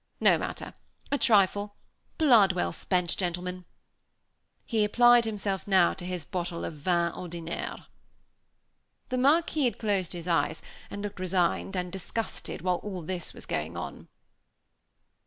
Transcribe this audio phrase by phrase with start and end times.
[0.19, 0.73] No matter.
[1.11, 1.75] A trifle.
[2.17, 3.65] Blood well spent, gentlemen."
[4.65, 7.85] He applied himself now to his bottle of vin ordinaire.
[9.09, 13.45] The Marquis had closed his eyes, and looked resigned and disgusted, while all this was
[13.45, 14.07] going on.